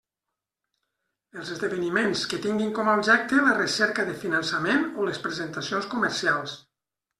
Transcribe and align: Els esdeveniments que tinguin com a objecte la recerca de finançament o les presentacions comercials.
Els 1.41 1.51
esdeveniments 1.55 2.23
que 2.31 2.39
tinguin 2.47 2.73
com 2.79 2.89
a 2.89 2.97
objecte 3.01 3.43
la 3.49 3.55
recerca 3.61 4.07
de 4.09 4.17
finançament 4.25 4.83
o 4.91 5.09
les 5.11 5.23
presentacions 5.29 5.93
comercials. 5.95 6.61